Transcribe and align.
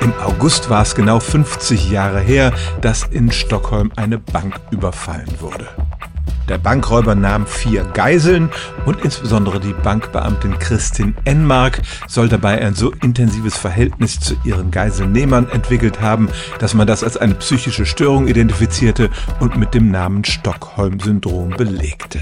Im 0.00 0.14
August 0.24 0.70
war 0.70 0.82
es 0.82 0.94
genau 0.94 1.20
50 1.20 1.90
Jahre 1.90 2.20
her, 2.20 2.52
dass 2.80 3.04
in 3.04 3.30
Stockholm 3.30 3.92
eine 3.96 4.18
Bank 4.18 4.58
überfallen 4.70 5.28
wurde. 5.40 5.68
Der 6.48 6.58
Bankräuber 6.58 7.14
nahm 7.14 7.46
vier 7.46 7.84
Geiseln 7.84 8.50
und 8.86 9.04
insbesondere 9.04 9.60
die 9.60 9.72
Bankbeamtin 9.72 10.58
Christin 10.58 11.14
Enmark 11.24 11.82
soll 12.08 12.28
dabei 12.28 12.60
ein 12.60 12.74
so 12.74 12.90
intensives 13.02 13.56
Verhältnis 13.56 14.18
zu 14.18 14.34
ihren 14.42 14.70
Geiselnehmern 14.70 15.48
entwickelt 15.50 16.00
haben, 16.00 16.28
dass 16.58 16.74
man 16.74 16.88
das 16.88 17.04
als 17.04 17.16
eine 17.16 17.34
psychische 17.34 17.86
Störung 17.86 18.26
identifizierte 18.26 19.10
und 19.38 19.56
mit 19.56 19.74
dem 19.74 19.90
Namen 19.92 20.24
Stockholm-Syndrom 20.24 21.50
belegte. 21.50 22.20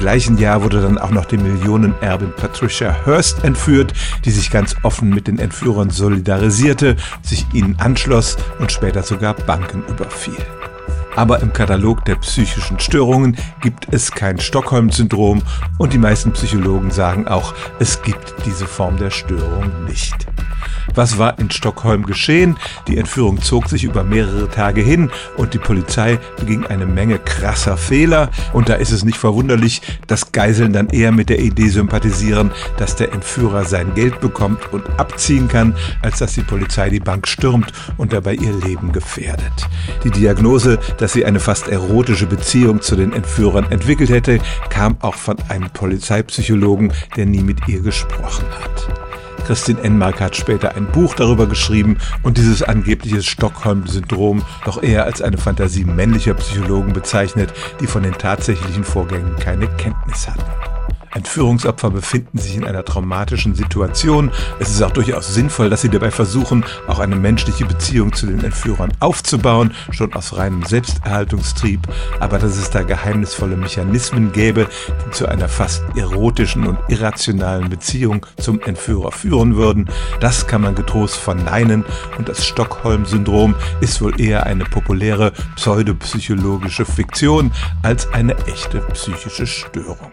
Im 0.00 0.04
gleichen 0.06 0.38
Jahr 0.38 0.62
wurde 0.62 0.80
dann 0.80 0.96
auch 0.96 1.10
noch 1.10 1.26
die 1.26 1.36
Millionenerbin 1.36 2.32
Patricia 2.34 3.04
Hearst 3.04 3.44
entführt, 3.44 3.92
die 4.24 4.30
sich 4.30 4.50
ganz 4.50 4.74
offen 4.82 5.10
mit 5.10 5.26
den 5.26 5.38
Entführern 5.38 5.90
solidarisierte, 5.90 6.96
sich 7.20 7.44
ihnen 7.52 7.76
anschloss 7.78 8.38
und 8.58 8.72
später 8.72 9.02
sogar 9.02 9.34
Banken 9.34 9.84
überfiel. 9.90 10.38
Aber 11.16 11.40
im 11.40 11.52
Katalog 11.52 12.06
der 12.06 12.14
psychischen 12.14 12.80
Störungen 12.80 13.36
gibt 13.60 13.88
es 13.92 14.10
kein 14.10 14.40
Stockholm-Syndrom 14.40 15.42
und 15.76 15.92
die 15.92 15.98
meisten 15.98 16.32
Psychologen 16.32 16.90
sagen 16.90 17.28
auch, 17.28 17.52
es 17.78 18.00
gibt 18.00 18.34
diese 18.46 18.66
Form 18.66 18.96
der 18.96 19.10
Störung 19.10 19.84
nicht. 19.84 20.26
Was 20.94 21.18
war 21.18 21.38
in 21.38 21.50
Stockholm 21.50 22.06
geschehen? 22.06 22.56
Die 22.88 22.98
Entführung 22.98 23.40
zog 23.40 23.68
sich 23.68 23.84
über 23.84 24.04
mehrere 24.04 24.48
Tage 24.48 24.80
hin 24.80 25.10
und 25.36 25.54
die 25.54 25.58
Polizei 25.58 26.18
beging 26.38 26.66
eine 26.66 26.86
Menge 26.86 27.18
krasser 27.18 27.76
Fehler. 27.76 28.30
Und 28.52 28.68
da 28.68 28.74
ist 28.74 28.90
es 28.90 29.04
nicht 29.04 29.18
verwunderlich, 29.18 29.82
dass 30.06 30.32
Geiseln 30.32 30.72
dann 30.72 30.88
eher 30.88 31.12
mit 31.12 31.28
der 31.28 31.40
Idee 31.40 31.68
sympathisieren, 31.68 32.50
dass 32.76 32.96
der 32.96 33.12
Entführer 33.12 33.64
sein 33.64 33.94
Geld 33.94 34.20
bekommt 34.20 34.72
und 34.72 34.84
abziehen 34.98 35.48
kann, 35.48 35.76
als 36.02 36.18
dass 36.18 36.34
die 36.34 36.42
Polizei 36.42 36.90
die 36.90 37.00
Bank 37.00 37.28
stürmt 37.28 37.72
und 37.96 38.12
dabei 38.12 38.34
ihr 38.34 38.52
Leben 38.52 38.92
gefährdet. 38.92 39.68
Die 40.04 40.10
Diagnose, 40.10 40.78
dass 40.98 41.12
sie 41.12 41.24
eine 41.24 41.40
fast 41.40 41.68
erotische 41.68 42.26
Beziehung 42.26 42.80
zu 42.80 42.96
den 42.96 43.12
Entführern 43.12 43.70
entwickelt 43.70 44.10
hätte, 44.10 44.40
kam 44.68 44.96
auch 45.00 45.14
von 45.14 45.36
einem 45.48 45.70
Polizeipsychologen, 45.70 46.92
der 47.16 47.26
nie 47.26 47.42
mit 47.42 47.68
ihr 47.68 47.80
gesprochen 47.80 48.46
hat. 48.60 48.69
Christine 49.40 49.80
Enmark 49.82 50.20
hat 50.20 50.36
später 50.36 50.74
ein 50.76 50.86
Buch 50.86 51.14
darüber 51.14 51.46
geschrieben 51.46 51.98
und 52.22 52.38
dieses 52.38 52.62
angebliche 52.62 53.22
Stockholm-Syndrom 53.22 54.42
doch 54.64 54.82
eher 54.82 55.04
als 55.04 55.22
eine 55.22 55.38
Fantasie 55.38 55.84
männlicher 55.84 56.34
Psychologen 56.34 56.92
bezeichnet, 56.92 57.52
die 57.80 57.86
von 57.86 58.02
den 58.02 58.14
tatsächlichen 58.14 58.84
Vorgängen 58.84 59.36
keine 59.36 59.66
Kenntnis 59.76 60.28
hatten. 60.28 60.69
Entführungsopfer 61.12 61.90
befinden 61.90 62.38
sich 62.38 62.56
in 62.56 62.64
einer 62.64 62.84
traumatischen 62.84 63.54
Situation. 63.54 64.30
Es 64.60 64.70
ist 64.70 64.82
auch 64.82 64.92
durchaus 64.92 65.34
sinnvoll, 65.34 65.68
dass 65.68 65.82
sie 65.82 65.88
dabei 65.88 66.10
versuchen, 66.10 66.64
auch 66.86 67.00
eine 67.00 67.16
menschliche 67.16 67.64
Beziehung 67.64 68.12
zu 68.12 68.26
den 68.26 68.44
Entführern 68.44 68.92
aufzubauen, 69.00 69.74
schon 69.90 70.12
aus 70.14 70.36
reinem 70.36 70.62
Selbsterhaltungstrieb. 70.62 71.80
Aber 72.20 72.38
dass 72.38 72.56
es 72.56 72.70
da 72.70 72.82
geheimnisvolle 72.82 73.56
Mechanismen 73.56 74.32
gäbe, 74.32 74.68
die 75.06 75.10
zu 75.10 75.26
einer 75.26 75.48
fast 75.48 75.82
erotischen 75.96 76.66
und 76.66 76.78
irrationalen 76.88 77.68
Beziehung 77.68 78.24
zum 78.38 78.60
Entführer 78.60 79.10
führen 79.10 79.56
würden, 79.56 79.88
das 80.20 80.46
kann 80.46 80.62
man 80.62 80.74
getrost 80.74 81.16
verneinen. 81.16 81.84
Und 82.18 82.28
das 82.28 82.46
Stockholm-Syndrom 82.46 83.54
ist 83.80 84.00
wohl 84.00 84.20
eher 84.20 84.46
eine 84.46 84.64
populäre 84.64 85.32
pseudopsychologische 85.56 86.84
Fiktion 86.84 87.50
als 87.82 88.12
eine 88.12 88.36
echte 88.46 88.78
psychische 88.92 89.46
Störung. 89.46 90.12